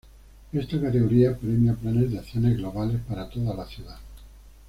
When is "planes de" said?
1.75-2.17